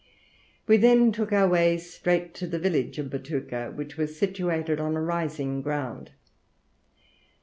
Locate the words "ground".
5.61-6.09